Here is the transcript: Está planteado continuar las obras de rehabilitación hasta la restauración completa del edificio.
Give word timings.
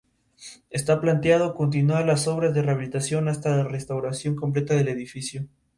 Está 0.71 0.99
planteado 0.99 1.53
continuar 1.53 2.07
las 2.07 2.27
obras 2.27 2.55
de 2.55 2.63
rehabilitación 2.63 3.27
hasta 3.27 3.55
la 3.55 3.65
restauración 3.65 4.35
completa 4.35 4.73
del 4.73 4.87
edificio. 4.87 5.45